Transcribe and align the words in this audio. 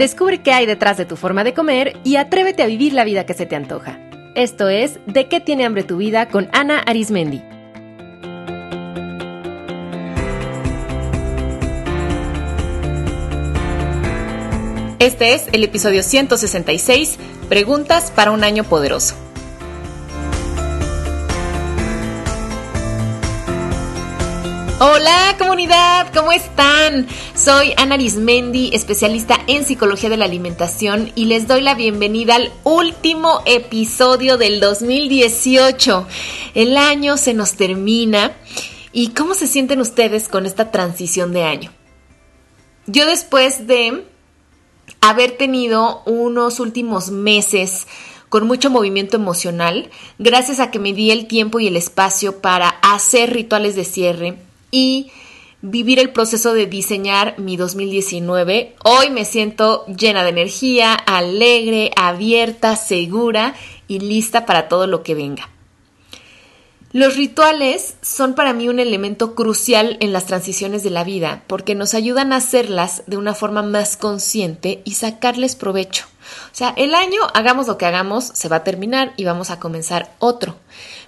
Descubre 0.00 0.40
qué 0.40 0.52
hay 0.52 0.64
detrás 0.64 0.96
de 0.96 1.04
tu 1.04 1.14
forma 1.14 1.44
de 1.44 1.52
comer 1.52 1.98
y 2.04 2.16
atrévete 2.16 2.62
a 2.62 2.66
vivir 2.66 2.94
la 2.94 3.04
vida 3.04 3.26
que 3.26 3.34
se 3.34 3.44
te 3.44 3.54
antoja. 3.54 3.98
Esto 4.34 4.70
es 4.70 4.98
De 5.04 5.28
qué 5.28 5.40
tiene 5.40 5.66
hambre 5.66 5.82
tu 5.82 5.98
vida 5.98 6.26
con 6.26 6.48
Ana 6.54 6.78
Arismendi. 6.78 7.42
Este 15.00 15.34
es 15.34 15.48
el 15.52 15.64
episodio 15.64 16.02
166, 16.02 17.18
Preguntas 17.50 18.10
para 18.10 18.30
un 18.30 18.42
año 18.42 18.64
poderoso. 18.64 19.29
Hola 24.82 25.36
comunidad, 25.38 26.10
¿cómo 26.14 26.32
están? 26.32 27.06
Soy 27.34 27.74
Ana 27.76 27.96
Arismendi, 27.96 28.70
especialista 28.72 29.38
en 29.46 29.66
psicología 29.66 30.08
de 30.08 30.16
la 30.16 30.24
alimentación 30.24 31.12
y 31.14 31.26
les 31.26 31.46
doy 31.46 31.60
la 31.60 31.74
bienvenida 31.74 32.36
al 32.36 32.50
último 32.64 33.42
episodio 33.44 34.38
del 34.38 34.58
2018. 34.58 36.06
El 36.54 36.78
año 36.78 37.18
se 37.18 37.34
nos 37.34 37.56
termina 37.56 38.32
y 38.90 39.08
¿cómo 39.08 39.34
se 39.34 39.48
sienten 39.48 39.82
ustedes 39.82 40.28
con 40.30 40.46
esta 40.46 40.70
transición 40.70 41.34
de 41.34 41.44
año? 41.44 41.70
Yo 42.86 43.04
después 43.04 43.66
de 43.66 44.06
haber 45.02 45.32
tenido 45.32 46.02
unos 46.06 46.58
últimos 46.58 47.10
meses 47.10 47.86
con 48.30 48.46
mucho 48.46 48.70
movimiento 48.70 49.18
emocional, 49.18 49.90
gracias 50.18 50.58
a 50.58 50.70
que 50.70 50.78
me 50.78 50.94
di 50.94 51.10
el 51.10 51.26
tiempo 51.26 51.60
y 51.60 51.66
el 51.66 51.76
espacio 51.76 52.40
para 52.40 52.70
hacer 52.80 53.34
rituales 53.34 53.76
de 53.76 53.84
cierre, 53.84 54.49
y 54.70 55.10
vivir 55.62 55.98
el 55.98 56.10
proceso 56.10 56.54
de 56.54 56.66
diseñar 56.66 57.38
mi 57.38 57.56
2019. 57.56 58.76
Hoy 58.84 59.10
me 59.10 59.24
siento 59.24 59.84
llena 59.86 60.22
de 60.22 60.30
energía, 60.30 60.94
alegre, 60.94 61.90
abierta, 61.96 62.76
segura 62.76 63.54
y 63.88 64.00
lista 64.00 64.46
para 64.46 64.68
todo 64.68 64.86
lo 64.86 65.02
que 65.02 65.14
venga. 65.14 65.48
Los 66.92 67.16
rituales 67.16 67.94
son 68.02 68.34
para 68.34 68.52
mí 68.52 68.68
un 68.68 68.80
elemento 68.80 69.36
crucial 69.36 69.96
en 70.00 70.12
las 70.12 70.26
transiciones 70.26 70.82
de 70.82 70.90
la 70.90 71.04
vida 71.04 71.44
porque 71.46 71.76
nos 71.76 71.94
ayudan 71.94 72.32
a 72.32 72.36
hacerlas 72.36 73.04
de 73.06 73.16
una 73.16 73.32
forma 73.32 73.62
más 73.62 73.96
consciente 73.96 74.82
y 74.84 74.94
sacarles 74.94 75.54
provecho. 75.54 76.06
O 76.52 76.54
sea, 76.56 76.74
el 76.76 76.96
año, 76.96 77.20
hagamos 77.32 77.68
lo 77.68 77.78
que 77.78 77.86
hagamos, 77.86 78.24
se 78.24 78.48
va 78.48 78.56
a 78.56 78.64
terminar 78.64 79.12
y 79.16 79.24
vamos 79.24 79.50
a 79.50 79.60
comenzar 79.60 80.12
otro. 80.18 80.56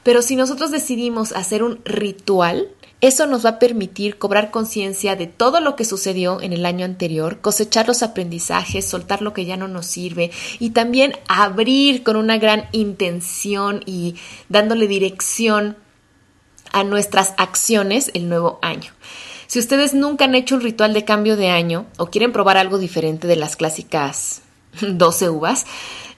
Pero 0.05 0.23
si 0.23 0.37
nosotros 0.37 0.71
decidimos 0.71 1.33
hacer 1.33 1.65
un 1.65 1.81
ritual, 1.85 2.69
eso 3.03 3.27
nos 3.27 3.45
va 3.45 3.51
a 3.51 3.59
permitir 3.59 4.17
cobrar 4.17 4.53
conciencia 4.53 5.17
de 5.17 5.27
todo 5.27 5.61
lo 5.61 5.75
que 5.75 5.85
sucedió 5.85 6.41
en 6.41 6.53
el 6.53 6.65
año 6.65 6.85
anterior, 6.85 7.41
cosechar 7.41 7.89
los 7.89 8.05
aprendizajes, 8.05 8.89
soltar 8.89 9.23
lo 9.23 9.33
que 9.33 9.45
ya 9.45 9.57
no 9.57 9.67
nos 9.67 9.87
sirve 9.87 10.31
y 10.61 10.71
también 10.71 11.15
abrir 11.27 12.05
con 12.05 12.15
una 12.15 12.39
gran 12.39 12.69
intención 12.71 13.83
y 13.87 14.15
dándole 14.49 14.87
dirección 14.87 15.77
a 16.71 16.85
nuestras 16.85 17.35
acciones 17.39 18.13
el 18.15 18.29
nuevo 18.29 18.61
año. 18.63 18.93
Si 19.49 19.59
ustedes 19.59 19.95
nunca 19.95 20.27
han 20.27 20.37
hecho 20.37 20.55
un 20.55 20.61
ritual 20.61 20.95
de 20.95 21.05
cambio 21.05 21.37
de 21.37 21.51
año 21.51 21.87
o 21.99 22.07
quieren 22.07 22.33
probar 22.33 22.57
algo 22.57 22.79
diferente 22.79 23.27
de 23.27 23.37
las 23.37 23.57
clásicas 23.57 24.43
12 24.81 25.31
uvas, 25.31 25.67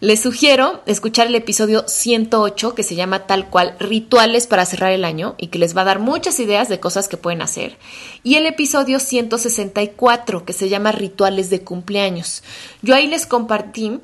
les 0.01 0.21
sugiero 0.21 0.83
escuchar 0.87 1.29
el 1.29 1.35
episodio 1.35 1.85
108 1.87 2.75
que 2.75 2.83
se 2.83 2.95
llama 2.95 3.27
tal 3.27 3.49
cual 3.49 3.75
Rituales 3.81 4.47
para 4.47 4.67
cerrar 4.67 4.93
el 4.93 5.05
año 5.05 5.35
y 5.39 5.47
que 5.47 5.59
les 5.59 5.77
va 5.77 5.83
a 5.83 5.87
dar 5.87 5.99
muchas 5.99 6.39
ideas 6.41 6.69
de 6.69 6.81
cosas 6.81 7.09
que 7.09 7.17
pueden 7.17 7.43
hacer. 7.43 7.79
Y 8.23 8.35
el 8.35 8.47
episodio 8.47 9.01
164 9.01 10.45
que 10.45 10.53
se 10.53 10.69
llama 10.69 10.93
Rituales 10.93 11.49
de 11.49 11.63
cumpleaños. 11.63 12.43
Yo 12.83 12.95
ahí 12.95 13.07
les 13.07 13.27
compartí 13.27 14.01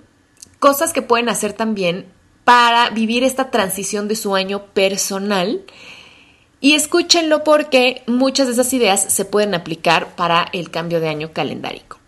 cosas 0.59 0.92
que 0.92 1.03
pueden 1.03 1.29
hacer 1.29 1.53
también 1.53 2.07
para 2.45 2.91
vivir 2.91 3.23
esta 3.23 3.51
transición 3.51 4.08
de 4.08 4.17
su 4.17 4.35
año 4.35 4.67
personal. 4.73 5.63
Y 6.63 6.74
escúchenlo 6.74 7.45
porque 7.45 8.03
muchas 8.07 8.47
de 8.47 8.55
esas 8.55 8.73
ideas 8.73 9.01
se 9.01 9.24
pueden 9.24 9.55
aplicar 9.55 10.14
para 10.17 10.48
el 10.53 10.70
cambio 10.70 11.01
de 11.01 11.08
año 11.08 11.33
calendárico. 11.33 11.99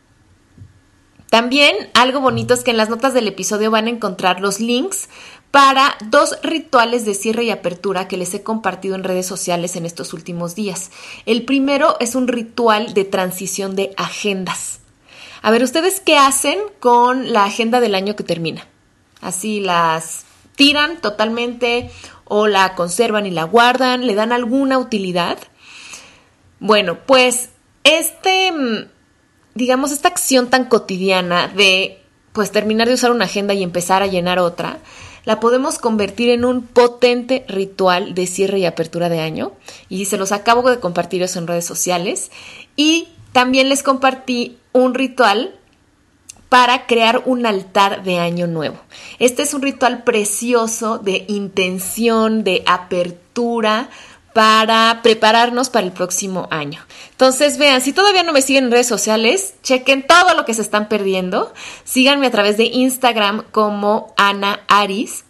También 1.32 1.74
algo 1.94 2.20
bonito 2.20 2.52
es 2.52 2.62
que 2.62 2.72
en 2.72 2.76
las 2.76 2.90
notas 2.90 3.14
del 3.14 3.26
episodio 3.26 3.70
van 3.70 3.86
a 3.86 3.90
encontrar 3.90 4.42
los 4.42 4.60
links 4.60 5.08
para 5.50 5.96
dos 6.10 6.38
rituales 6.42 7.06
de 7.06 7.14
cierre 7.14 7.44
y 7.44 7.50
apertura 7.50 8.06
que 8.06 8.18
les 8.18 8.34
he 8.34 8.42
compartido 8.42 8.96
en 8.96 9.02
redes 9.02 9.28
sociales 9.28 9.74
en 9.76 9.86
estos 9.86 10.12
últimos 10.12 10.54
días. 10.54 10.90
El 11.24 11.46
primero 11.46 11.96
es 12.00 12.16
un 12.16 12.28
ritual 12.28 12.92
de 12.92 13.06
transición 13.06 13.76
de 13.76 13.94
agendas. 13.96 14.80
A 15.40 15.50
ver, 15.50 15.62
¿ustedes 15.62 16.00
qué 16.00 16.18
hacen 16.18 16.58
con 16.80 17.32
la 17.32 17.46
agenda 17.46 17.80
del 17.80 17.94
año 17.94 18.14
que 18.14 18.24
termina? 18.24 18.68
Así 19.22 19.60
las 19.60 20.26
tiran 20.54 21.00
totalmente 21.00 21.90
o 22.24 22.46
la 22.46 22.74
conservan 22.74 23.24
y 23.24 23.30
la 23.30 23.44
guardan, 23.44 24.06
le 24.06 24.14
dan 24.14 24.32
alguna 24.32 24.76
utilidad. 24.76 25.38
Bueno, 26.60 26.98
pues 27.06 27.48
este 27.84 28.52
mm, 28.52 28.91
digamos, 29.54 29.92
esta 29.92 30.08
acción 30.08 30.48
tan 30.50 30.66
cotidiana 30.66 31.48
de 31.48 31.98
pues 32.32 32.50
terminar 32.50 32.88
de 32.88 32.94
usar 32.94 33.10
una 33.10 33.26
agenda 33.26 33.54
y 33.54 33.62
empezar 33.62 34.02
a 34.02 34.06
llenar 34.06 34.38
otra, 34.38 34.78
la 35.24 35.38
podemos 35.38 35.78
convertir 35.78 36.30
en 36.30 36.44
un 36.44 36.62
potente 36.62 37.44
ritual 37.48 38.14
de 38.14 38.26
cierre 38.26 38.58
y 38.58 38.66
apertura 38.66 39.08
de 39.08 39.20
año. 39.20 39.52
Y 39.88 40.06
se 40.06 40.16
los 40.16 40.32
acabo 40.32 40.68
de 40.68 40.80
compartir 40.80 41.22
eso 41.22 41.38
en 41.38 41.46
redes 41.46 41.64
sociales. 41.64 42.30
Y 42.74 43.08
también 43.32 43.68
les 43.68 43.82
compartí 43.82 44.58
un 44.72 44.94
ritual 44.94 45.54
para 46.48 46.86
crear 46.86 47.22
un 47.24 47.46
altar 47.46 48.02
de 48.02 48.18
año 48.18 48.46
nuevo. 48.46 48.76
Este 49.18 49.42
es 49.42 49.54
un 49.54 49.62
ritual 49.62 50.02
precioso 50.02 50.98
de 50.98 51.24
intención, 51.28 52.44
de 52.44 52.62
apertura, 52.66 53.88
para 54.32 55.00
prepararnos 55.02 55.70
para 55.70 55.86
el 55.86 55.92
próximo 55.92 56.48
año. 56.50 56.84
Entonces, 57.10 57.58
vean, 57.58 57.80
si 57.80 57.92
todavía 57.92 58.22
no 58.22 58.32
me 58.32 58.42
siguen 58.42 58.64
en 58.64 58.72
redes 58.72 58.86
sociales, 58.86 59.54
chequen 59.62 60.06
todo 60.06 60.34
lo 60.34 60.44
que 60.44 60.54
se 60.54 60.62
están 60.62 60.88
perdiendo. 60.88 61.52
Síganme 61.84 62.26
a 62.26 62.30
través 62.30 62.56
de 62.56 62.64
Instagram 62.64 63.44
como 63.52 64.14
Ana 64.16 64.60
Aris, 64.68 65.24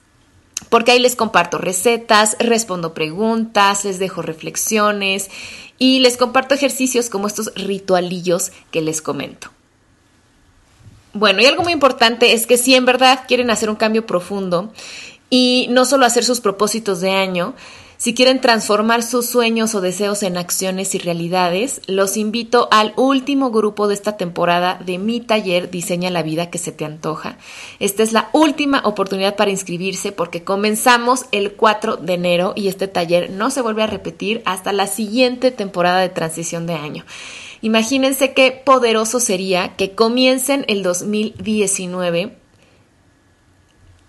porque 0.69 0.93
ahí 0.93 0.99
les 1.01 1.17
comparto 1.17 1.59
recetas, 1.59 2.37
respondo 2.39 2.95
preguntas, 2.95 3.85
les 3.85 3.99
dejo 3.99 4.23
reflexiones 4.23 5.31
y 5.79 5.99
les 5.99 6.17
comparto 6.17 6.55
ejercicios 6.55 7.11
como 7.11 7.27
estos 7.27 7.53
ritualillos 7.57 8.53
que 8.71 8.81
les 8.81 9.03
comento. 9.03 9.51
Bueno, 11.15 11.43
y 11.43 11.47
algo 11.47 11.63
muy 11.63 11.73
importante 11.73 12.33
es 12.33 12.47
que 12.47 12.57
si 12.57 12.75
en 12.75 12.87
verdad 12.87 13.25
quieren 13.29 13.51
hacer 13.51 13.69
un 13.69 13.77
cambio 13.77 14.07
profundo 14.07 14.73
y 15.29 15.67
no 15.71 15.85
solo 15.85 16.07
hacer 16.07 16.25
sus 16.25 16.41
propósitos 16.41 17.01
de 17.01 17.11
año, 17.11 17.55
si 18.03 18.15
quieren 18.15 18.41
transformar 18.41 19.05
sus 19.05 19.27
sueños 19.27 19.77
o 19.77 19.81
deseos 19.81 20.25
en 20.25 20.37
acciones 20.37 20.97
y 20.97 20.99
realidades, 20.99 21.81
los 21.87 22.17
invito 22.17 22.67
al 22.73 22.95
último 22.97 23.53
grupo 23.53 23.87
de 23.87 23.95
esta 23.95 24.17
temporada 24.17 24.77
de 24.85 24.99
mi 24.99 25.21
taller 25.21 25.71
Diseña 25.71 26.11
la 26.11 26.25
vida 26.25 26.51
que 26.51 26.59
se 26.59 26.73
te 26.73 26.85
antoja. 26.85 27.39
Esta 27.79 28.03
es 28.03 28.13
la 28.13 28.29
última 28.33 28.83
oportunidad 28.85 29.37
para 29.37 29.53
inscribirse 29.53 30.11
porque 30.11 30.43
comenzamos 30.43 31.27
el 31.31 31.53
4 31.53 31.99
de 31.99 32.15
enero 32.15 32.55
y 32.57 32.67
este 32.67 32.89
taller 32.89 33.31
no 33.31 33.51
se 33.51 33.63
vuelve 33.63 33.85
a 33.85 33.87
repetir 33.87 34.43
hasta 34.47 34.73
la 34.73 34.89
siguiente 34.89 35.53
temporada 35.53 36.01
de 36.01 36.09
transición 36.09 36.67
de 36.67 36.75
año. 36.75 37.05
Imagínense 37.61 38.33
qué 38.33 38.51
poderoso 38.51 39.21
sería 39.21 39.77
que 39.77 39.95
comiencen 39.95 40.65
el 40.67 40.83
2019 40.83 42.37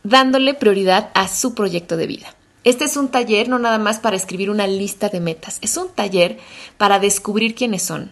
dándole 0.02 0.56
prioridad 0.56 1.12
a 1.14 1.28
su 1.28 1.54
proyecto 1.54 1.96
de 1.96 2.08
vida. 2.08 2.36
Este 2.64 2.86
es 2.86 2.96
un 2.96 3.10
taller 3.10 3.50
no 3.50 3.60
nada 3.60 3.78
más 3.78 4.00
para 4.00 4.16
escribir 4.16 4.50
una 4.50 4.68
lista 4.68 5.10
de 5.10 5.20
metas, 5.20 5.60
es 5.62 5.76
un 5.76 5.90
taller 5.90 6.38
para 6.78 7.00
descubrir 7.00 7.56
quiénes 7.56 7.84
son, 7.84 8.12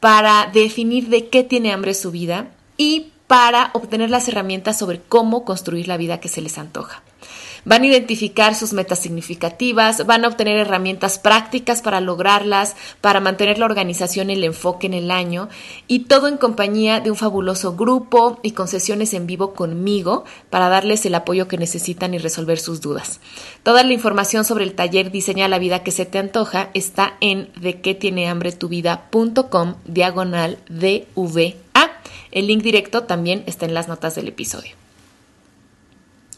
para 0.00 0.50
definir 0.52 1.08
de 1.08 1.28
qué 1.28 1.44
tiene 1.44 1.72
hambre 1.72 1.94
su 1.94 2.10
vida 2.10 2.50
y 2.76 3.12
para 3.26 3.70
obtener 3.74 4.10
las 4.10 4.28
herramientas 4.28 4.78
sobre 4.78 5.00
cómo 5.00 5.44
construir 5.44 5.88
la 5.88 5.96
vida 5.96 6.20
que 6.20 6.28
se 6.28 6.40
les 6.40 6.58
antoja. 6.58 7.02
Van 7.64 7.82
a 7.82 7.86
identificar 7.86 8.56
sus 8.56 8.72
metas 8.72 8.98
significativas, 8.98 10.04
van 10.04 10.24
a 10.24 10.28
obtener 10.28 10.58
herramientas 10.58 11.18
prácticas 11.18 11.80
para 11.80 12.00
lograrlas, 12.00 12.74
para 13.00 13.20
mantener 13.20 13.58
la 13.58 13.66
organización 13.66 14.30
y 14.30 14.32
el 14.32 14.42
enfoque 14.42 14.88
en 14.88 14.94
el 14.94 15.10
año 15.12 15.48
y 15.86 16.00
todo 16.00 16.26
en 16.26 16.38
compañía 16.38 16.98
de 17.00 17.10
un 17.10 17.16
fabuloso 17.16 17.76
grupo 17.76 18.40
y 18.42 18.50
con 18.50 18.66
sesiones 18.66 19.14
en 19.14 19.28
vivo 19.28 19.54
conmigo 19.54 20.24
para 20.50 20.68
darles 20.68 21.06
el 21.06 21.14
apoyo 21.14 21.46
que 21.46 21.56
necesitan 21.56 22.14
y 22.14 22.18
resolver 22.18 22.58
sus 22.58 22.80
dudas. 22.80 23.20
Toda 23.62 23.84
la 23.84 23.92
información 23.92 24.44
sobre 24.44 24.64
el 24.64 24.74
taller 24.74 25.12
Diseña 25.12 25.46
la 25.46 25.58
vida 25.58 25.84
que 25.84 25.92
se 25.92 26.04
te 26.04 26.18
antoja 26.18 26.70
está 26.74 27.14
en 27.20 27.50
de 27.60 27.80
qué 27.80 27.94
tiene 27.94 28.28
hambre 28.28 28.50
tu 28.52 28.68
vida.com 28.68 29.74
diagonal 29.84 30.58
DVA. 30.68 31.54
El 32.32 32.46
link 32.46 32.62
directo 32.62 33.04
también 33.04 33.44
está 33.46 33.66
en 33.66 33.74
las 33.74 33.88
notas 33.88 34.14
del 34.14 34.28
episodio. 34.28 34.81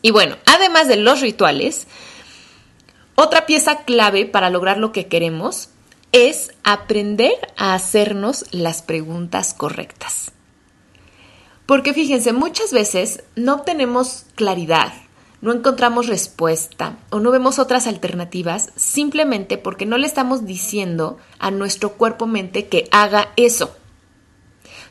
Y 0.04 0.10
bueno, 0.10 0.36
además 0.44 0.86
de 0.86 0.98
los 0.98 1.22
rituales, 1.22 1.86
otra 3.14 3.46
pieza 3.46 3.84
clave 3.84 4.26
para 4.26 4.50
lograr 4.50 4.76
lo 4.76 4.92
que 4.92 5.06
queremos 5.06 5.70
es 6.12 6.52
aprender 6.62 7.32
a 7.56 7.72
hacernos 7.72 8.44
las 8.50 8.82
preguntas 8.82 9.54
correctas. 9.54 10.30
Porque 11.64 11.94
fíjense, 11.94 12.34
muchas 12.34 12.70
veces 12.70 13.24
no 13.34 13.54
obtenemos 13.54 14.26
claridad, 14.34 14.92
no 15.40 15.54
encontramos 15.54 16.06
respuesta 16.06 16.98
o 17.08 17.18
no 17.18 17.30
vemos 17.30 17.58
otras 17.58 17.86
alternativas 17.86 18.72
simplemente 18.76 19.56
porque 19.56 19.86
no 19.86 19.96
le 19.96 20.06
estamos 20.06 20.44
diciendo 20.44 21.16
a 21.38 21.50
nuestro 21.50 21.94
cuerpo-mente 21.94 22.68
que 22.68 22.88
haga 22.90 23.32
eso. 23.36 23.74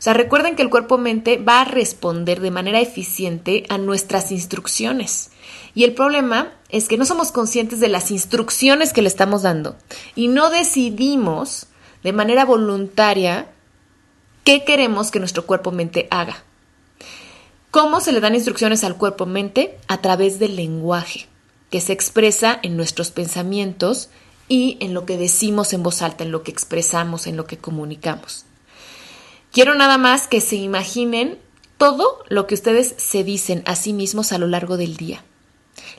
O 0.04 0.08
sea, 0.12 0.14
recuerden 0.14 0.58
que 0.58 0.62
el 0.62 0.70
cuerpo-mente 0.70 1.38
va 1.38 1.62
a 1.62 1.64
responder 1.64 2.42
de 2.42 2.52
manera 2.52 2.82
eficiente 2.82 3.64
a 3.70 3.78
nuestras 3.78 4.34
instrucciones. 4.34 5.32
Y 5.76 5.86
el 5.86 5.94
problema 5.94 6.52
es 6.68 6.90
que 6.90 6.98
no 6.98 7.06
somos 7.06 7.32
conscientes 7.32 7.80
de 7.80 7.88
las 7.88 8.12
instrucciones 8.12 8.92
que 8.92 9.02
le 9.02 9.08
estamos 9.08 9.44
dando 9.44 9.78
y 10.14 10.28
no 10.28 10.50
decidimos 10.50 11.68
de 12.04 12.12
manera 12.12 12.44
voluntaria 12.44 13.50
qué 14.44 14.66
queremos 14.66 15.10
que 15.10 15.20
nuestro 15.20 15.46
cuerpo-mente 15.46 16.10
haga. 16.12 16.44
¿Cómo 17.72 18.02
se 18.02 18.12
le 18.12 18.20
dan 18.20 18.36
instrucciones 18.36 18.84
al 18.84 18.98
cuerpo-mente? 18.98 19.78
A 19.88 20.02
través 20.02 20.38
del 20.38 20.58
lenguaje, 20.58 21.30
que 21.70 21.80
se 21.80 21.94
expresa 21.94 22.60
en 22.62 22.76
nuestros 22.76 23.12
pensamientos 23.12 24.10
y 24.50 24.76
en 24.82 24.94
lo 24.94 25.06
que 25.06 25.18
decimos 25.18 25.72
en 25.72 25.82
voz 25.82 26.02
alta, 26.02 26.26
en 26.26 26.34
lo 26.34 26.44
que 26.44 26.52
expresamos, 26.52 27.26
en 27.26 27.38
lo 27.38 27.46
que 27.48 27.58
comunicamos. 27.58 28.44
Quiero 29.54 29.76
nada 29.76 30.00
más 30.00 30.28
que 30.28 30.42
se 30.42 30.56
imaginen 30.56 31.38
todo 31.78 32.24
lo 32.28 32.48
que 32.48 32.56
ustedes 32.56 32.96
se 32.98 33.24
dicen 33.24 33.62
a 33.68 33.76
sí 33.76 33.94
mismos 33.94 34.32
a 34.32 34.40
lo 34.40 34.48
largo 34.48 34.78
del 34.78 34.98
día. 34.98 35.24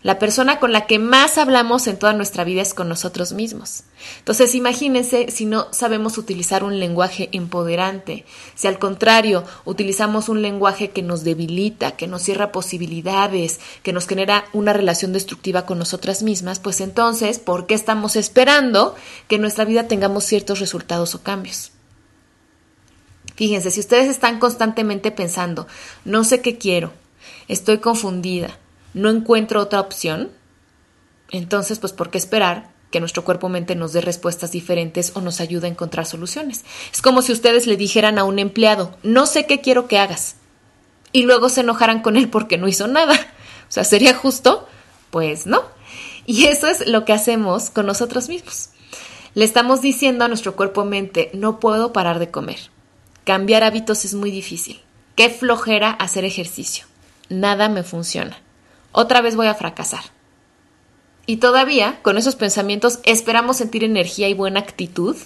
La 0.02 0.18
persona 0.18 0.58
con 0.58 0.72
la 0.72 0.88
que 0.88 0.98
más 0.98 1.38
hablamos 1.38 1.86
en 1.86 1.96
toda 1.96 2.14
nuestra 2.14 2.42
vida 2.42 2.62
es 2.62 2.74
con 2.74 2.88
nosotros 2.88 3.32
mismos. 3.32 3.84
Entonces, 4.18 4.56
imagínense 4.56 5.30
si 5.30 5.46
no 5.46 5.72
sabemos 5.72 6.18
utilizar 6.18 6.64
un 6.64 6.80
lenguaje 6.80 7.28
empoderante, 7.30 8.24
si 8.56 8.66
al 8.66 8.80
contrario 8.80 9.44
utilizamos 9.64 10.28
un 10.28 10.42
lenguaje 10.42 10.90
que 10.90 11.02
nos 11.02 11.22
debilita, 11.22 11.92
que 11.92 12.08
nos 12.08 12.22
cierra 12.22 12.50
posibilidades, 12.50 13.60
que 13.84 13.92
nos 13.92 14.08
genera 14.08 14.46
una 14.52 14.72
relación 14.72 15.12
destructiva 15.12 15.64
con 15.64 15.78
nosotras 15.78 16.24
mismas, 16.24 16.58
pues 16.58 16.80
entonces, 16.80 17.38
¿por 17.38 17.68
qué 17.68 17.74
estamos 17.74 18.16
esperando 18.16 18.96
que 19.28 19.36
en 19.36 19.42
nuestra 19.42 19.64
vida 19.64 19.86
tengamos 19.86 20.24
ciertos 20.24 20.58
resultados 20.58 21.14
o 21.14 21.22
cambios? 21.22 21.70
Fíjense, 23.36 23.70
si 23.70 23.80
ustedes 23.80 24.08
están 24.08 24.38
constantemente 24.38 25.10
pensando, 25.10 25.66
no 26.04 26.24
sé 26.24 26.40
qué 26.40 26.56
quiero, 26.56 26.92
estoy 27.48 27.78
confundida, 27.78 28.58
no 28.94 29.10
encuentro 29.10 29.60
otra 29.60 29.80
opción, 29.80 30.30
entonces, 31.30 31.78
pues, 31.78 31.92
¿por 31.92 32.10
qué 32.10 32.18
esperar 32.18 32.70
que 32.92 33.00
nuestro 33.00 33.24
cuerpo-mente 33.24 33.74
nos 33.74 33.92
dé 33.92 34.00
respuestas 34.00 34.52
diferentes 34.52 35.12
o 35.14 35.20
nos 35.20 35.40
ayude 35.40 35.66
a 35.66 35.70
encontrar 35.70 36.06
soluciones? 36.06 36.64
Es 36.92 37.02
como 37.02 37.22
si 37.22 37.32
ustedes 37.32 37.66
le 37.66 37.76
dijeran 37.76 38.18
a 38.18 38.24
un 38.24 38.38
empleado, 38.38 38.96
no 39.02 39.26
sé 39.26 39.46
qué 39.46 39.60
quiero 39.60 39.88
que 39.88 39.98
hagas, 39.98 40.36
y 41.14 41.22
luego 41.22 41.48
se 41.48 41.62
enojaran 41.62 42.02
con 42.02 42.16
él 42.16 42.28
porque 42.28 42.58
no 42.58 42.68
hizo 42.68 42.86
nada. 42.86 43.14
O 43.68 43.72
sea, 43.74 43.84
¿sería 43.84 44.14
justo? 44.14 44.68
Pues 45.10 45.46
no. 45.46 45.62
Y 46.26 46.46
eso 46.46 46.66
es 46.66 46.86
lo 46.86 47.04
que 47.04 47.12
hacemos 47.12 47.70
con 47.70 47.86
nosotros 47.86 48.28
mismos. 48.28 48.70
Le 49.34 49.44
estamos 49.44 49.80
diciendo 49.80 50.24
a 50.24 50.28
nuestro 50.28 50.54
cuerpo-mente, 50.54 51.30
no 51.32 51.60
puedo 51.60 51.92
parar 51.92 52.18
de 52.18 52.30
comer. 52.30 52.73
Cambiar 53.24 53.64
hábitos 53.64 54.04
es 54.04 54.14
muy 54.14 54.30
difícil. 54.30 54.80
Qué 55.16 55.30
flojera 55.30 55.90
hacer 55.90 56.24
ejercicio. 56.24 56.86
Nada 57.28 57.68
me 57.68 57.82
funciona 57.82 58.38
otra 58.94 59.20
vez 59.20 59.36
voy 59.36 59.48
a 59.48 59.54
fracasar. 59.54 60.04
Y 61.26 61.38
todavía, 61.38 61.98
con 62.02 62.16
esos 62.16 62.36
pensamientos, 62.36 63.00
esperamos 63.02 63.56
sentir 63.56 63.82
energía 63.82 64.28
y 64.28 64.34
buena 64.34 64.60
actitud. 64.60 65.16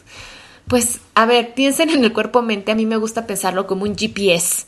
Pues, 0.67 1.01
a 1.15 1.27
ver, 1.27 1.55
piensen 1.55 1.91
en 1.91 2.03
el 2.03 2.13
cuerpo-mente, 2.13 2.73
a 2.73 2.75
mí 2.75 2.87
me 2.87 2.97
gusta 2.97 3.27
pensarlo 3.27 3.67
como 3.67 3.85
un 3.85 3.95
GPS. 3.95 4.65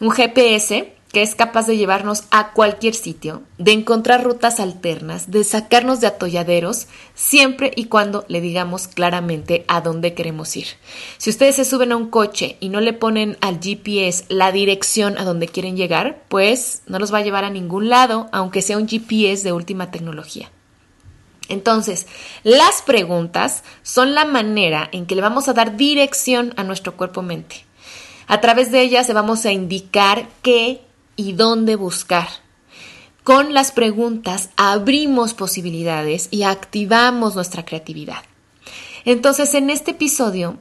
Un 0.00 0.10
GPS 0.10 0.94
que 1.12 1.22
es 1.22 1.34
capaz 1.34 1.66
de 1.66 1.76
llevarnos 1.76 2.24
a 2.30 2.52
cualquier 2.52 2.94
sitio, 2.94 3.42
de 3.58 3.72
encontrar 3.72 4.24
rutas 4.24 4.60
alternas, 4.60 5.30
de 5.30 5.44
sacarnos 5.44 6.00
de 6.00 6.06
atolladeros, 6.06 6.86
siempre 7.14 7.70
y 7.76 7.84
cuando 7.84 8.24
le 8.28 8.40
digamos 8.40 8.88
claramente 8.88 9.64
a 9.68 9.82
dónde 9.82 10.14
queremos 10.14 10.56
ir. 10.56 10.66
Si 11.18 11.28
ustedes 11.28 11.56
se 11.56 11.66
suben 11.66 11.92
a 11.92 11.96
un 11.96 12.08
coche 12.08 12.56
y 12.60 12.70
no 12.70 12.80
le 12.80 12.94
ponen 12.94 13.36
al 13.42 13.60
GPS 13.60 14.24
la 14.28 14.52
dirección 14.52 15.18
a 15.18 15.24
donde 15.24 15.48
quieren 15.48 15.76
llegar, 15.76 16.22
pues 16.28 16.82
no 16.86 16.98
los 16.98 17.12
va 17.12 17.18
a 17.18 17.22
llevar 17.22 17.44
a 17.44 17.50
ningún 17.50 17.90
lado, 17.90 18.28
aunque 18.32 18.62
sea 18.62 18.78
un 18.78 18.88
GPS 18.88 19.44
de 19.44 19.52
última 19.52 19.90
tecnología. 19.90 20.50
Entonces, 21.48 22.06
las 22.42 22.80
preguntas 22.80 23.64
son 23.82 24.14
la 24.14 24.24
manera 24.24 24.88
en 24.92 25.04
que 25.04 25.14
le 25.14 25.20
vamos 25.20 25.48
a 25.48 25.52
dar 25.52 25.76
dirección 25.76 26.54
a 26.56 26.64
nuestro 26.64 26.96
cuerpo-mente. 26.96 27.66
A 28.26 28.40
través 28.40 28.72
de 28.72 28.80
ellas 28.80 29.08
le 29.08 29.14
vamos 29.14 29.44
a 29.44 29.52
indicar 29.52 30.26
qué 30.40 30.80
y 31.16 31.32
dónde 31.32 31.76
buscar. 31.76 32.28
Con 33.24 33.54
las 33.54 33.70
preguntas 33.70 34.50
abrimos 34.56 35.34
posibilidades 35.34 36.28
y 36.30 36.42
activamos 36.42 37.36
nuestra 37.36 37.64
creatividad. 37.64 38.22
Entonces, 39.04 39.54
en 39.54 39.70
este 39.70 39.92
episodio 39.92 40.58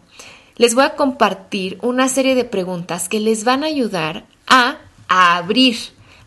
les 0.57 0.75
voy 0.75 0.83
a 0.83 0.95
compartir 0.95 1.79
una 1.81 2.07
serie 2.07 2.35
de 2.35 2.45
preguntas 2.45 3.09
que 3.09 3.19
les 3.19 3.43
van 3.43 3.63
a 3.63 3.67
ayudar 3.67 4.25
a, 4.47 4.77
abrir 5.07 5.77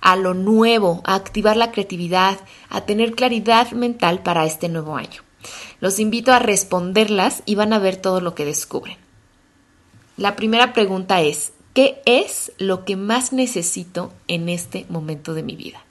a 0.00 0.16
lo 0.16 0.34
nuevo, 0.34 1.02
a 1.04 1.14
activar 1.14 1.56
la 1.56 1.70
creatividad, 1.70 2.38
a 2.68 2.80
tener 2.80 3.14
claridad 3.14 3.70
mental 3.70 4.22
para 4.22 4.44
este 4.44 4.68
nuevo 4.68 4.96
año. 4.96 5.22
Los 5.80 6.00
invito 6.00 6.32
a 6.32 6.38
responderlas 6.38 7.42
y 7.46 7.54
van 7.54 7.72
a 7.72 7.78
ver 7.78 7.96
todo 7.96 8.20
lo 8.20 8.34
que 8.34 8.44
descubren. 8.44 8.96
La 10.16 10.36
primera 10.36 10.72
pregunta 10.72 11.20
es, 11.20 11.52
¿Qué 11.74 12.00
es 12.06 12.52
lo 12.58 12.84
que 12.84 12.96
más 12.96 13.32
necesito 13.32 14.12
en 14.28 14.48
este 14.48 14.86
momento 14.88 15.34
de 15.34 15.42
mi 15.42 15.56
vida? 15.56 15.84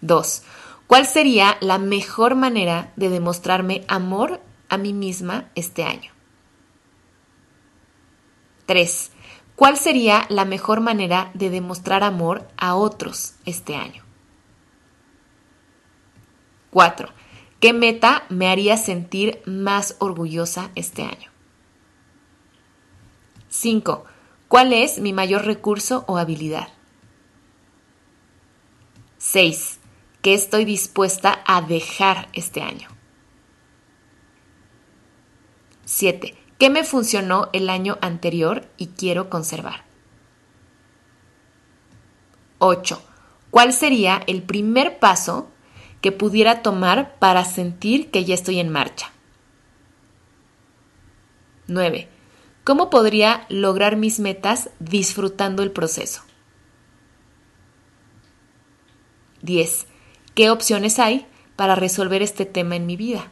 2. 0.00 0.42
¿Cuál 0.88 1.06
sería 1.06 1.56
la 1.60 1.78
mejor 1.78 2.34
manera 2.34 2.92
de 2.96 3.08
demostrarme 3.10 3.84
amor 3.86 4.40
a 4.68 4.76
mí 4.76 4.92
misma 4.92 5.50
este 5.54 5.84
año? 5.84 6.10
3. 8.66 9.12
¿Cuál 9.54 9.76
sería 9.76 10.26
la 10.30 10.44
mejor 10.44 10.80
manera 10.80 11.30
de 11.34 11.48
demostrar 11.48 12.02
amor 12.02 12.48
a 12.56 12.74
otros 12.74 13.34
este 13.46 13.76
año? 13.76 14.02
4. 16.70 17.08
¿Qué 17.60 17.72
meta 17.72 18.24
me 18.28 18.48
haría 18.48 18.76
sentir 18.76 19.40
más 19.46 19.94
orgullosa 20.00 20.70
este 20.74 21.04
año? 21.04 21.33
5. 23.54 24.04
¿Cuál 24.48 24.72
es 24.72 24.98
mi 24.98 25.12
mayor 25.12 25.44
recurso 25.44 26.04
o 26.08 26.18
habilidad? 26.18 26.68
6. 29.18 29.78
¿Qué 30.22 30.34
estoy 30.34 30.64
dispuesta 30.64 31.40
a 31.46 31.62
dejar 31.62 32.28
este 32.32 32.62
año? 32.62 32.88
7. 35.84 36.34
¿Qué 36.58 36.68
me 36.68 36.82
funcionó 36.82 37.48
el 37.52 37.70
año 37.70 37.96
anterior 38.00 38.68
y 38.76 38.88
quiero 38.88 39.30
conservar? 39.30 39.84
8. 42.58 43.00
¿Cuál 43.52 43.72
sería 43.72 44.20
el 44.26 44.42
primer 44.42 44.98
paso 44.98 45.48
que 46.00 46.10
pudiera 46.10 46.60
tomar 46.62 47.20
para 47.20 47.44
sentir 47.44 48.10
que 48.10 48.24
ya 48.24 48.34
estoy 48.34 48.58
en 48.58 48.70
marcha? 48.70 49.12
9. 51.68 52.13
¿Cómo 52.64 52.88
podría 52.88 53.44
lograr 53.50 53.96
mis 53.96 54.20
metas 54.20 54.70
disfrutando 54.80 55.62
el 55.62 55.70
proceso? 55.70 56.22
10. 59.42 59.86
¿Qué 60.34 60.50
opciones 60.50 60.98
hay 60.98 61.26
para 61.56 61.74
resolver 61.74 62.22
este 62.22 62.46
tema 62.46 62.76
en 62.76 62.86
mi 62.86 62.96
vida? 62.96 63.30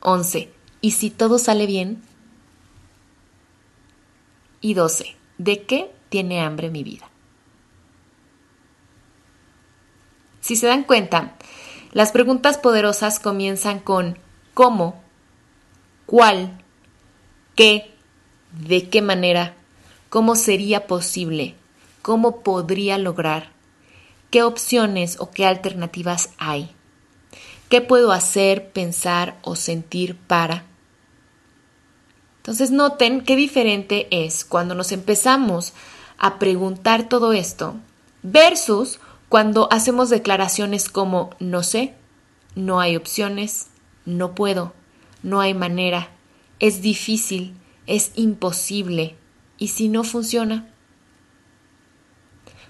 11. 0.00 0.52
¿Y 0.80 0.90
si 0.90 1.10
todo 1.10 1.38
sale 1.38 1.66
bien? 1.66 2.02
Y 4.60 4.74
12. 4.74 5.16
¿De 5.38 5.62
qué 5.62 5.94
tiene 6.08 6.40
hambre 6.42 6.70
mi 6.70 6.82
vida? 6.82 7.08
Si 10.40 10.56
se 10.56 10.66
dan 10.66 10.82
cuenta, 10.82 11.36
las 11.92 12.10
preguntas 12.10 12.58
poderosas 12.58 13.20
comienzan 13.20 13.78
con 13.78 14.18
¿cómo? 14.52 15.00
¿Cuál? 16.06 16.63
¿Qué? 17.54 17.90
¿De 18.52 18.88
qué 18.88 19.00
manera? 19.00 19.54
¿Cómo 20.08 20.34
sería 20.34 20.86
posible? 20.86 21.54
¿Cómo 22.02 22.40
podría 22.40 22.98
lograr? 22.98 23.50
¿Qué 24.30 24.42
opciones 24.42 25.16
o 25.20 25.30
qué 25.30 25.46
alternativas 25.46 26.30
hay? 26.38 26.70
¿Qué 27.68 27.80
puedo 27.80 28.12
hacer, 28.12 28.70
pensar 28.72 29.38
o 29.42 29.54
sentir 29.54 30.16
para? 30.16 30.64
Entonces 32.38 32.72
noten 32.72 33.22
qué 33.22 33.36
diferente 33.36 34.08
es 34.10 34.44
cuando 34.44 34.74
nos 34.74 34.92
empezamos 34.92 35.72
a 36.18 36.38
preguntar 36.38 37.08
todo 37.08 37.32
esto 37.32 37.76
versus 38.22 38.98
cuando 39.28 39.72
hacemos 39.72 40.10
declaraciones 40.10 40.88
como 40.88 41.30
no 41.38 41.62
sé, 41.62 41.94
no 42.54 42.80
hay 42.80 42.96
opciones, 42.96 43.68
no 44.04 44.34
puedo, 44.34 44.72
no 45.22 45.40
hay 45.40 45.54
manera, 45.54 46.10
es 46.60 46.82
difícil, 46.82 47.54
es 47.86 48.12
imposible. 48.14 49.16
¿Y 49.58 49.68
si 49.68 49.88
no 49.88 50.04
funciona? 50.04 50.68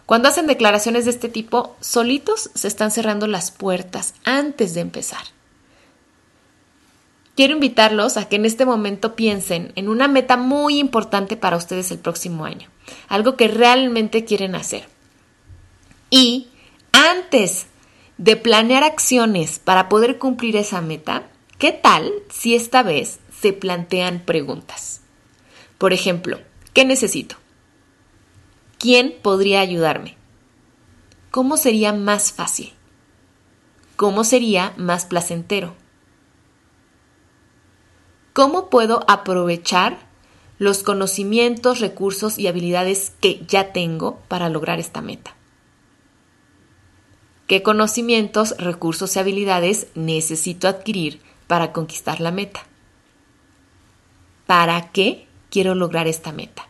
Cuando 0.06 0.28
hacen 0.28 0.46
declaraciones 0.46 1.06
de 1.06 1.12
este 1.12 1.28
tipo, 1.28 1.76
solitos 1.80 2.50
se 2.54 2.68
están 2.68 2.90
cerrando 2.90 3.26
las 3.26 3.50
puertas 3.50 4.14
antes 4.24 4.74
de 4.74 4.80
empezar. 4.80 5.22
Quiero 7.34 7.54
invitarlos 7.54 8.16
a 8.16 8.28
que 8.28 8.36
en 8.36 8.44
este 8.44 8.64
momento 8.64 9.16
piensen 9.16 9.72
en 9.76 9.88
una 9.88 10.06
meta 10.06 10.36
muy 10.36 10.78
importante 10.78 11.36
para 11.36 11.56
ustedes 11.56 11.90
el 11.90 11.98
próximo 11.98 12.44
año, 12.44 12.68
algo 13.08 13.36
que 13.36 13.48
realmente 13.48 14.24
quieren 14.24 14.54
hacer. 14.54 14.86
Y 16.10 16.48
antes 16.92 17.66
de 18.18 18.36
planear 18.36 18.84
acciones 18.84 19.58
para 19.58 19.88
poder 19.88 20.18
cumplir 20.18 20.54
esa 20.56 20.80
meta, 20.80 21.24
¿qué 21.58 21.72
tal 21.72 22.12
si 22.30 22.54
esta 22.54 22.84
vez 22.84 23.18
se 23.44 23.52
plantean 23.52 24.20
preguntas? 24.24 25.02
Por 25.76 25.92
ejemplo, 25.92 26.40
¿qué 26.72 26.86
necesito? 26.86 27.36
¿Quién 28.78 29.14
podría 29.20 29.60
ayudarme? 29.60 30.16
¿Cómo 31.30 31.58
sería 31.58 31.92
más 31.92 32.32
fácil? 32.32 32.72
¿Cómo 33.96 34.24
sería 34.24 34.72
más 34.78 35.04
placentero? 35.04 35.74
¿Cómo 38.32 38.70
puedo 38.70 39.04
aprovechar 39.08 39.98
los 40.58 40.82
conocimientos, 40.82 41.80
recursos 41.80 42.38
y 42.38 42.46
habilidades 42.46 43.12
que 43.20 43.44
ya 43.46 43.74
tengo 43.74 44.20
para 44.26 44.48
lograr 44.48 44.80
esta 44.80 45.02
meta? 45.02 45.36
¿Qué 47.46 47.62
conocimientos, 47.62 48.56
recursos 48.56 49.14
y 49.16 49.18
habilidades 49.18 49.88
necesito 49.94 50.66
adquirir 50.66 51.20
para 51.46 51.72
conquistar 51.72 52.22
la 52.22 52.30
meta? 52.30 52.66
¿Para 54.46 54.90
qué 54.92 55.26
quiero 55.50 55.74
lograr 55.74 56.06
esta 56.06 56.32
meta? 56.32 56.68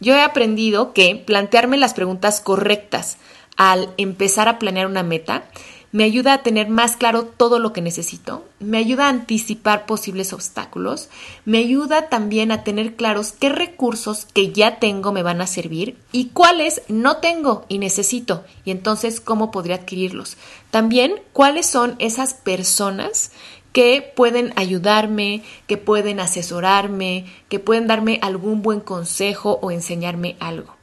Yo 0.00 0.14
he 0.14 0.22
aprendido 0.22 0.92
que 0.92 1.14
plantearme 1.14 1.76
las 1.76 1.94
preguntas 1.94 2.40
correctas 2.40 3.18
al 3.56 3.94
empezar 3.98 4.48
a 4.48 4.58
planear 4.58 4.86
una 4.86 5.02
meta 5.02 5.44
me 5.92 6.04
ayuda 6.04 6.32
a 6.32 6.42
tener 6.42 6.68
más 6.68 6.96
claro 6.96 7.24
todo 7.24 7.58
lo 7.58 7.74
que 7.74 7.82
necesito, 7.82 8.46
me 8.58 8.78
ayuda 8.78 9.06
a 9.06 9.10
anticipar 9.10 9.84
posibles 9.84 10.32
obstáculos, 10.32 11.10
me 11.44 11.58
ayuda 11.58 12.08
también 12.08 12.50
a 12.50 12.64
tener 12.64 12.96
claros 12.96 13.32
qué 13.32 13.50
recursos 13.50 14.24
que 14.24 14.52
ya 14.52 14.78
tengo 14.78 15.12
me 15.12 15.22
van 15.22 15.42
a 15.42 15.46
servir 15.46 15.98
y 16.10 16.30
cuáles 16.30 16.80
no 16.88 17.18
tengo 17.18 17.66
y 17.68 17.78
necesito, 17.78 18.42
y 18.64 18.70
entonces 18.70 19.20
cómo 19.20 19.50
podría 19.50 19.76
adquirirlos. 19.76 20.38
También 20.70 21.20
cuáles 21.34 21.66
son 21.66 21.94
esas 21.98 22.32
personas 22.32 23.30
que 23.72 24.12
pueden 24.14 24.52
ayudarme, 24.56 25.42
que 25.66 25.78
pueden 25.78 26.20
asesorarme, 26.20 27.26
que 27.48 27.58
pueden 27.58 27.86
darme 27.86 28.18
algún 28.22 28.62
buen 28.62 28.80
consejo 28.80 29.58
o 29.62 29.70
enseñarme 29.70 30.36
algo. 30.40 30.76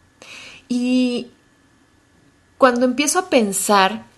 Y 0.67 1.27
cuando 2.58 2.86
empiezo 2.86 3.19
a 3.19 3.29
pensar 3.29 4.09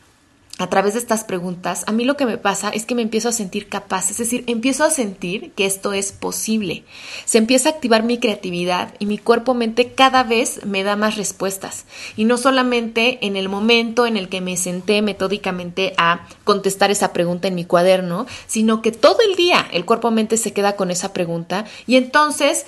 a 0.62 0.70
través 0.70 0.94
de 0.94 1.00
estas 1.00 1.24
preguntas, 1.24 1.84
a 1.88 1.92
mí 1.92 2.06
lo 2.06 2.16
que 2.16 2.28
me 2.28 2.38
pasa 2.38 2.70
es 2.70 2.86
que 2.86 2.94
me 2.94 3.02
empiezo 3.02 3.30
a 3.30 3.32
sentir 3.32 3.68
capaz, 3.68 4.12
es 4.12 4.20
decir, 4.20 4.44
empiezo 4.46 4.84
a 4.84 4.92
sentir 4.92 5.54
que 5.54 5.66
esto 5.66 5.92
es 5.92 6.12
posible. 6.12 6.84
Se 7.26 7.40
empieza 7.40 7.70
a 7.70 7.72
activar 7.72 8.04
mi 8.04 8.20
creatividad 8.20 8.94
y 9.00 9.08
mi 9.08 9.18
cuerpo-mente 9.18 9.94
cada 9.94 10.22
vez 10.24 10.64
me 10.64 10.84
da 10.84 10.96
más 10.96 11.18
respuestas. 11.18 11.86
Y 12.16 12.26
no 12.26 12.38
solamente 12.38 13.26
en 13.26 13.38
el 13.38 13.50
momento 13.50 14.06
en 14.06 14.18
el 14.18 14.30
que 14.30 14.40
me 14.40 14.56
senté 14.56 15.02
metódicamente 15.02 15.96
a 15.98 16.28
contestar 16.44 16.92
esa 16.92 17.12
pregunta 17.12 17.48
en 17.48 17.56
mi 17.56 17.66
cuaderno, 17.66 18.28
sino 18.46 18.84
que 18.84 18.92
todo 18.92 19.18
el 19.28 19.36
día 19.36 19.68
el 19.72 19.86
cuerpo-mente 19.86 20.38
se 20.38 20.54
queda 20.54 20.76
con 20.76 20.92
esa 20.92 21.12
pregunta 21.12 21.66
y 21.88 21.96
entonces 21.96 22.68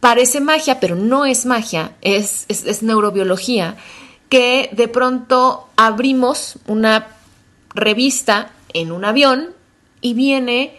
parece 0.00 0.42
magia, 0.42 0.78
pero 0.78 0.94
no 0.94 1.24
es 1.24 1.46
magia, 1.46 1.96
es, 2.02 2.44
es, 2.48 2.66
es 2.66 2.82
neurobiología 2.82 3.78
que 4.28 4.68
de 4.72 4.88
pronto 4.88 5.68
abrimos 5.76 6.58
una 6.66 7.13
revista 7.74 8.52
en 8.72 8.92
un 8.92 9.04
avión 9.04 9.50
y 10.00 10.14
viene, 10.14 10.78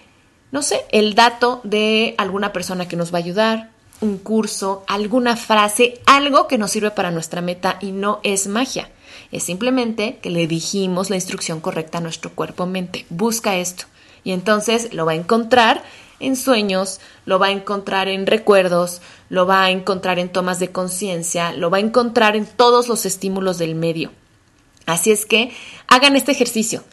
no 0.51 0.61
sé, 0.61 0.85
el 0.91 1.15
dato 1.15 1.61
de 1.63 2.15
alguna 2.17 2.53
persona 2.53 2.87
que 2.87 2.95
nos 2.95 3.13
va 3.13 3.17
a 3.17 3.23
ayudar, 3.23 3.71
un 4.01 4.17
curso, 4.17 4.83
alguna 4.87 5.35
frase, 5.35 6.01
algo 6.05 6.47
que 6.47 6.57
nos 6.57 6.71
sirve 6.71 6.91
para 6.91 7.11
nuestra 7.11 7.41
meta 7.41 7.77
y 7.81 7.91
no 7.91 8.19
es 8.23 8.47
magia. 8.47 8.89
Es 9.31 9.43
simplemente 9.43 10.19
que 10.21 10.29
le 10.29 10.47
dijimos 10.47 11.09
la 11.09 11.15
instrucción 11.15 11.59
correcta 11.61 11.97
a 11.97 12.01
nuestro 12.01 12.31
cuerpo-mente. 12.31 13.05
Busca 13.09 13.55
esto. 13.55 13.85
Y 14.23 14.31
entonces 14.31 14.93
lo 14.93 15.05
va 15.05 15.13
a 15.13 15.15
encontrar 15.15 15.83
en 16.19 16.35
sueños, 16.35 16.99
lo 17.25 17.39
va 17.39 17.47
a 17.47 17.51
encontrar 17.51 18.07
en 18.07 18.25
recuerdos, 18.25 19.01
lo 19.29 19.45
va 19.45 19.63
a 19.63 19.71
encontrar 19.71 20.19
en 20.19 20.29
tomas 20.29 20.59
de 20.59 20.71
conciencia, 20.71 21.53
lo 21.53 21.69
va 21.69 21.77
a 21.77 21.81
encontrar 21.81 22.35
en 22.35 22.45
todos 22.45 22.87
los 22.87 23.05
estímulos 23.05 23.57
del 23.57 23.75
medio. 23.75 24.11
Así 24.85 25.11
es 25.11 25.25
que 25.25 25.51
hagan 25.87 26.15
este 26.15 26.31
ejercicio. 26.31 26.83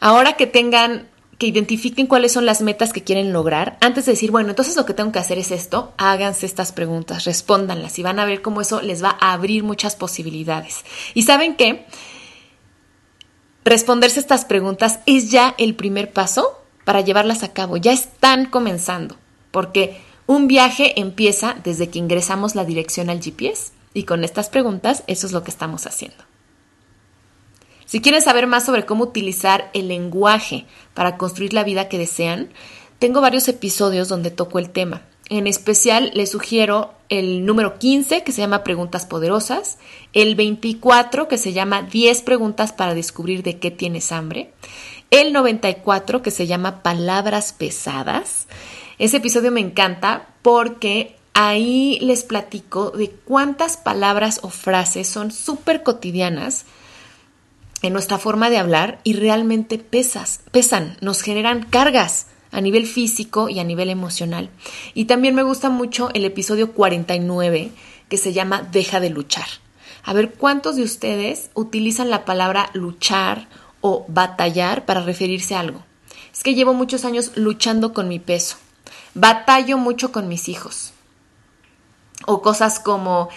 Ahora 0.00 0.34
que 0.34 0.46
tengan, 0.46 1.08
que 1.38 1.46
identifiquen 1.46 2.06
cuáles 2.06 2.32
son 2.32 2.46
las 2.46 2.60
metas 2.60 2.92
que 2.92 3.02
quieren 3.02 3.32
lograr, 3.32 3.76
antes 3.80 4.06
de 4.06 4.12
decir, 4.12 4.30
bueno, 4.30 4.50
entonces 4.50 4.76
lo 4.76 4.86
que 4.86 4.94
tengo 4.94 5.12
que 5.12 5.18
hacer 5.18 5.38
es 5.38 5.50
esto, 5.50 5.92
háganse 5.96 6.46
estas 6.46 6.72
preguntas, 6.72 7.24
respóndanlas 7.24 7.98
y 7.98 8.02
van 8.02 8.18
a 8.18 8.24
ver 8.24 8.42
cómo 8.42 8.60
eso 8.60 8.80
les 8.80 9.02
va 9.02 9.16
a 9.20 9.32
abrir 9.32 9.62
muchas 9.64 9.96
posibilidades. 9.96 10.84
Y 11.14 11.22
saben 11.22 11.56
qué? 11.56 11.86
Responderse 13.64 14.20
estas 14.20 14.44
preguntas 14.44 15.00
es 15.06 15.30
ya 15.30 15.54
el 15.58 15.74
primer 15.74 16.12
paso 16.12 16.60
para 16.84 17.02
llevarlas 17.02 17.42
a 17.42 17.52
cabo. 17.52 17.76
Ya 17.76 17.92
están 17.92 18.46
comenzando, 18.46 19.16
porque 19.50 20.00
un 20.26 20.48
viaje 20.48 21.00
empieza 21.00 21.56
desde 21.62 21.90
que 21.90 21.98
ingresamos 21.98 22.54
la 22.54 22.64
dirección 22.64 23.10
al 23.10 23.22
GPS 23.22 23.72
y 23.92 24.04
con 24.04 24.24
estas 24.24 24.48
preguntas 24.48 25.02
eso 25.06 25.26
es 25.26 25.32
lo 25.32 25.42
que 25.42 25.50
estamos 25.50 25.86
haciendo. 25.86 26.29
Si 27.90 28.00
quieren 28.00 28.22
saber 28.22 28.46
más 28.46 28.66
sobre 28.66 28.86
cómo 28.86 29.02
utilizar 29.02 29.68
el 29.74 29.88
lenguaje 29.88 30.64
para 30.94 31.16
construir 31.16 31.52
la 31.52 31.64
vida 31.64 31.88
que 31.88 31.98
desean, 31.98 32.48
tengo 33.00 33.20
varios 33.20 33.48
episodios 33.48 34.08
donde 34.08 34.30
toco 34.30 34.60
el 34.60 34.70
tema. 34.70 35.02
En 35.28 35.48
especial 35.48 36.12
les 36.14 36.30
sugiero 36.30 36.94
el 37.08 37.44
número 37.44 37.80
15 37.80 38.22
que 38.22 38.30
se 38.30 38.42
llama 38.42 38.62
Preguntas 38.62 39.06
Poderosas, 39.06 39.78
el 40.12 40.36
24 40.36 41.26
que 41.26 41.36
se 41.36 41.52
llama 41.52 41.82
10 41.82 42.22
preguntas 42.22 42.72
para 42.72 42.94
descubrir 42.94 43.42
de 43.42 43.58
qué 43.58 43.72
tienes 43.72 44.12
hambre, 44.12 44.52
el 45.10 45.32
94 45.32 46.22
que 46.22 46.30
se 46.30 46.46
llama 46.46 46.84
Palabras 46.84 47.52
Pesadas. 47.52 48.46
Ese 49.00 49.16
episodio 49.16 49.50
me 49.50 49.62
encanta 49.62 50.28
porque 50.42 51.16
ahí 51.34 51.98
les 52.02 52.22
platico 52.22 52.92
de 52.92 53.10
cuántas 53.10 53.76
palabras 53.76 54.38
o 54.44 54.48
frases 54.48 55.08
son 55.08 55.32
súper 55.32 55.82
cotidianas 55.82 56.66
en 57.82 57.92
nuestra 57.92 58.18
forma 58.18 58.50
de 58.50 58.58
hablar 58.58 59.00
y 59.04 59.14
realmente 59.14 59.78
pesas, 59.78 60.40
pesan, 60.50 60.96
nos 61.00 61.22
generan 61.22 61.62
cargas 61.64 62.26
a 62.52 62.60
nivel 62.60 62.86
físico 62.86 63.48
y 63.48 63.58
a 63.58 63.64
nivel 63.64 63.90
emocional. 63.90 64.50
Y 64.94 65.06
también 65.06 65.34
me 65.34 65.42
gusta 65.42 65.70
mucho 65.70 66.10
el 66.14 66.24
episodio 66.24 66.72
49 66.72 67.70
que 68.08 68.16
se 68.16 68.32
llama 68.32 68.62
Deja 68.62 69.00
de 69.00 69.10
luchar. 69.10 69.46
A 70.02 70.12
ver 70.12 70.32
cuántos 70.32 70.76
de 70.76 70.82
ustedes 70.82 71.50
utilizan 71.54 72.10
la 72.10 72.24
palabra 72.24 72.70
luchar 72.72 73.48
o 73.80 74.04
batallar 74.08 74.84
para 74.84 75.02
referirse 75.02 75.54
a 75.54 75.60
algo. 75.60 75.82
Es 76.32 76.42
que 76.42 76.54
llevo 76.54 76.74
muchos 76.74 77.04
años 77.04 77.32
luchando 77.36 77.92
con 77.92 78.08
mi 78.08 78.18
peso. 78.18 78.56
Batallo 79.14 79.78
mucho 79.78 80.12
con 80.12 80.28
mis 80.28 80.48
hijos. 80.48 80.92
O 82.26 82.42
cosas 82.42 82.80
como 82.80 83.28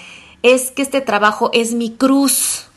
es 0.42 0.72
que 0.72 0.82
este 0.82 1.02
trabajo 1.02 1.50
es 1.54 1.74
mi 1.74 1.92
cruz 1.92 2.68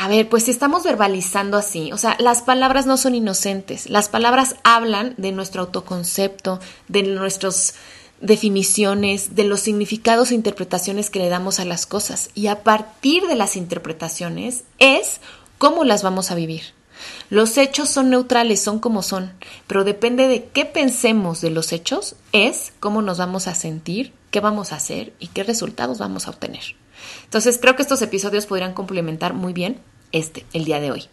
a 0.00 0.08
ver, 0.08 0.30
pues 0.30 0.44
si 0.44 0.50
estamos 0.50 0.82
verbalizando 0.82 1.58
así, 1.58 1.92
o 1.92 1.98
sea, 1.98 2.16
las 2.20 2.40
palabras 2.40 2.86
no 2.86 2.96
son 2.96 3.14
inocentes, 3.14 3.90
las 3.90 4.08
palabras 4.08 4.56
hablan 4.64 5.12
de 5.18 5.30
nuestro 5.30 5.60
autoconcepto, 5.60 6.58
de 6.88 7.02
nuestras 7.02 7.74
definiciones, 8.22 9.34
de 9.34 9.44
los 9.44 9.60
significados 9.60 10.30
e 10.30 10.36
interpretaciones 10.36 11.10
que 11.10 11.18
le 11.18 11.28
damos 11.28 11.60
a 11.60 11.66
las 11.66 11.84
cosas 11.84 12.30
y 12.34 12.46
a 12.46 12.62
partir 12.62 13.26
de 13.26 13.34
las 13.34 13.56
interpretaciones 13.56 14.64
es 14.78 15.20
cómo 15.58 15.84
las 15.84 16.02
vamos 16.02 16.30
a 16.30 16.34
vivir. 16.34 16.62
Los 17.28 17.58
hechos 17.58 17.90
son 17.90 18.08
neutrales, 18.08 18.62
son 18.62 18.78
como 18.78 19.02
son, 19.02 19.34
pero 19.66 19.84
depende 19.84 20.28
de 20.28 20.46
qué 20.46 20.64
pensemos 20.64 21.42
de 21.42 21.50
los 21.50 21.74
hechos, 21.74 22.16
es 22.32 22.72
cómo 22.80 23.02
nos 23.02 23.18
vamos 23.18 23.48
a 23.48 23.54
sentir, 23.54 24.14
qué 24.30 24.40
vamos 24.40 24.72
a 24.72 24.76
hacer 24.76 25.12
y 25.18 25.26
qué 25.26 25.44
resultados 25.44 25.98
vamos 25.98 26.26
a 26.26 26.30
obtener. 26.30 26.74
Entonces 27.24 27.58
creo 27.60 27.76
que 27.76 27.82
estos 27.82 28.00
episodios 28.00 28.46
podrían 28.46 28.72
complementar 28.72 29.34
muy 29.34 29.52
bien 29.52 29.82
este, 30.12 30.44
el 30.52 30.64
día 30.64 30.80
de 30.80 30.90
hoy. 30.90 31.04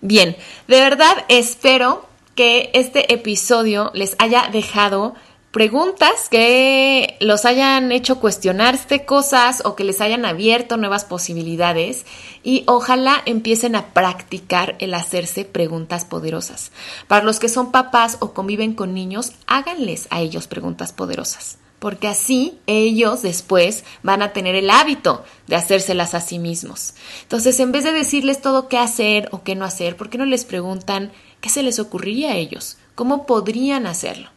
Bien, 0.00 0.36
de 0.68 0.80
verdad 0.80 1.24
espero 1.28 2.06
que 2.34 2.70
este 2.72 3.12
episodio 3.12 3.90
les 3.94 4.14
haya 4.18 4.48
dejado 4.52 5.14
preguntas 5.50 6.28
que 6.30 7.16
los 7.20 7.44
hayan 7.44 7.90
hecho 7.90 8.20
cuestionarse 8.20 9.04
cosas 9.04 9.62
o 9.64 9.74
que 9.74 9.84
les 9.84 10.00
hayan 10.00 10.24
abierto 10.24 10.76
nuevas 10.76 11.04
posibilidades 11.04 12.04
y 12.44 12.64
ojalá 12.66 13.22
empiecen 13.24 13.74
a 13.74 13.92
practicar 13.92 14.76
el 14.78 14.94
hacerse 14.94 15.44
preguntas 15.44 16.04
poderosas. 16.04 16.70
Para 17.08 17.24
los 17.24 17.40
que 17.40 17.48
son 17.48 17.72
papás 17.72 18.18
o 18.20 18.34
conviven 18.34 18.74
con 18.74 18.94
niños, 18.94 19.32
háganles 19.46 20.06
a 20.10 20.20
ellos 20.20 20.46
preguntas 20.46 20.92
poderosas, 20.92 21.58
porque 21.78 22.08
así 22.08 22.58
ellos 22.66 23.22
después 23.22 23.84
van 24.02 24.22
a 24.22 24.32
tener 24.32 24.54
el 24.54 24.70
hábito 24.70 25.24
de 25.46 25.56
hacérselas 25.56 26.14
a 26.14 26.20
sí 26.20 26.38
mismos. 26.38 26.94
Entonces, 27.22 27.60
en 27.60 27.72
vez 27.72 27.84
de 27.84 27.92
decirles 27.92 28.40
todo 28.40 28.68
qué 28.68 28.78
hacer 28.78 29.28
o 29.32 29.42
qué 29.42 29.54
no 29.54 29.64
hacer, 29.64 29.96
¿por 29.96 30.10
qué 30.10 30.18
no 30.18 30.26
les 30.26 30.44
preguntan 30.44 31.12
qué 31.40 31.48
se 31.48 31.62
les 31.62 31.78
ocurriría 31.78 32.32
a 32.32 32.36
ellos? 32.36 32.78
¿Cómo 32.94 33.26
podrían 33.26 33.86
hacerlo? 33.86 34.30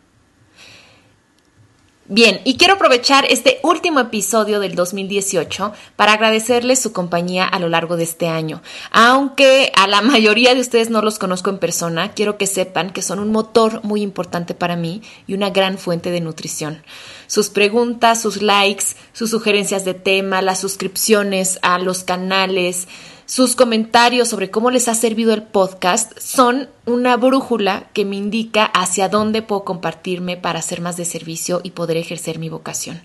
Bien, 2.13 2.41
y 2.43 2.57
quiero 2.57 2.73
aprovechar 2.73 3.23
este 3.29 3.61
último 3.63 4.01
episodio 4.01 4.59
del 4.59 4.75
2018 4.75 5.71
para 5.95 6.11
agradecerles 6.11 6.81
su 6.81 6.91
compañía 6.91 7.45
a 7.45 7.57
lo 7.57 7.69
largo 7.69 7.95
de 7.95 8.03
este 8.03 8.27
año. 8.27 8.61
Aunque 8.91 9.71
a 9.77 9.87
la 9.87 10.01
mayoría 10.01 10.53
de 10.53 10.59
ustedes 10.59 10.89
no 10.89 11.01
los 11.01 11.19
conozco 11.19 11.51
en 11.51 11.57
persona, 11.57 12.11
quiero 12.11 12.37
que 12.37 12.47
sepan 12.47 12.89
que 12.89 13.01
son 13.01 13.19
un 13.19 13.31
motor 13.31 13.79
muy 13.85 14.01
importante 14.01 14.53
para 14.53 14.75
mí 14.75 15.01
y 15.25 15.35
una 15.35 15.51
gran 15.51 15.77
fuente 15.77 16.11
de 16.11 16.19
nutrición. 16.19 16.83
Sus 17.27 17.47
preguntas, 17.47 18.21
sus 18.21 18.41
likes, 18.41 18.87
sus 19.13 19.29
sugerencias 19.29 19.85
de 19.85 19.93
tema, 19.93 20.41
las 20.41 20.59
suscripciones 20.59 21.59
a 21.61 21.79
los 21.79 22.03
canales, 22.03 22.89
sus 23.31 23.55
comentarios 23.55 24.27
sobre 24.27 24.51
cómo 24.51 24.71
les 24.71 24.89
ha 24.89 24.93
servido 24.93 25.33
el 25.33 25.43
podcast 25.43 26.19
son 26.19 26.67
una 26.85 27.15
brújula 27.15 27.85
que 27.93 28.03
me 28.03 28.17
indica 28.17 28.65
hacia 28.65 29.07
dónde 29.07 29.41
puedo 29.41 29.63
compartirme 29.63 30.35
para 30.35 30.59
hacer 30.59 30.81
más 30.81 30.97
de 30.97 31.05
servicio 31.05 31.61
y 31.63 31.71
poder 31.71 31.95
ejercer 31.95 32.39
mi 32.39 32.49
vocación. 32.49 33.01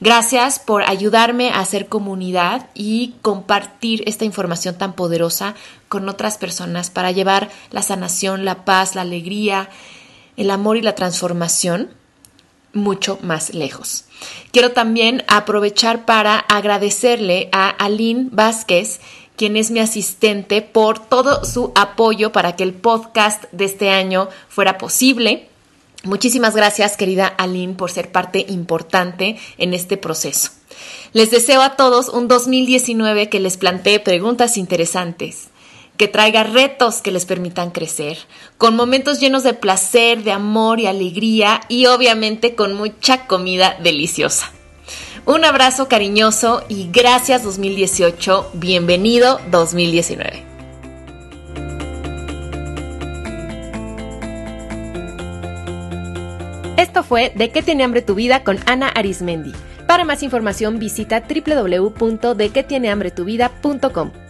Gracias 0.00 0.60
por 0.60 0.82
ayudarme 0.84 1.50
a 1.50 1.60
hacer 1.60 1.88
comunidad 1.88 2.70
y 2.72 3.16
compartir 3.20 4.02
esta 4.06 4.24
información 4.24 4.78
tan 4.78 4.94
poderosa 4.94 5.54
con 5.90 6.08
otras 6.08 6.38
personas 6.38 6.88
para 6.88 7.10
llevar 7.10 7.50
la 7.70 7.82
sanación, 7.82 8.46
la 8.46 8.64
paz, 8.64 8.94
la 8.94 9.02
alegría, 9.02 9.68
el 10.38 10.50
amor 10.50 10.78
y 10.78 10.80
la 10.80 10.94
transformación 10.94 11.90
mucho 12.72 13.18
más 13.22 13.52
lejos. 13.52 14.04
Quiero 14.52 14.72
también 14.72 15.22
aprovechar 15.28 16.06
para 16.06 16.38
agradecerle 16.38 17.48
a 17.52 17.68
Aline 17.68 18.28
Vázquez, 18.30 19.00
quien 19.36 19.56
es 19.56 19.70
mi 19.70 19.80
asistente, 19.80 20.62
por 20.62 20.98
todo 20.98 21.44
su 21.44 21.72
apoyo 21.74 22.32
para 22.32 22.56
que 22.56 22.62
el 22.62 22.74
podcast 22.74 23.44
de 23.52 23.66
este 23.66 23.90
año 23.90 24.28
fuera 24.48 24.78
posible. 24.78 25.48
Muchísimas 26.02 26.54
gracias, 26.54 26.96
querida 26.96 27.26
Aline, 27.26 27.74
por 27.74 27.90
ser 27.90 28.12
parte 28.12 28.46
importante 28.48 29.38
en 29.58 29.74
este 29.74 29.96
proceso. 29.96 30.50
Les 31.12 31.30
deseo 31.30 31.62
a 31.62 31.76
todos 31.76 32.08
un 32.08 32.28
2019 32.28 33.28
que 33.28 33.40
les 33.40 33.56
plantee 33.56 34.00
preguntas 34.00 34.56
interesantes, 34.56 35.48
que 35.96 36.08
traiga 36.08 36.44
retos 36.44 36.96
que 36.96 37.10
les 37.10 37.24
permitan 37.24 37.70
crecer, 37.70 38.18
con 38.58 38.76
momentos 38.76 39.18
llenos 39.20 39.42
de 39.42 39.54
placer, 39.54 40.22
de 40.22 40.32
amor 40.32 40.80
y 40.80 40.86
alegría 40.86 41.60
y 41.68 41.86
obviamente 41.86 42.54
con 42.54 42.74
mucha 42.74 43.26
comida 43.26 43.76
deliciosa. 43.82 44.52
Un 45.24 45.44
abrazo 45.44 45.88
cariñoso 45.88 46.62
y 46.68 46.88
gracias 46.92 47.42
2018. 47.42 48.50
Bienvenido 48.54 49.40
2019. 49.50 50.44
Esto 56.76 57.02
fue 57.02 57.32
De 57.34 57.50
qué 57.50 57.62
tiene 57.62 57.82
hambre 57.84 58.02
tu 58.02 58.14
vida 58.14 58.44
con 58.44 58.58
Ana 58.66 58.88
Arismendi. 58.88 59.52
Para 59.86 60.04
más 60.04 60.22
información 60.22 60.78
visita 60.78 61.24
www.dequetienehambretuvida.com. 61.28 64.25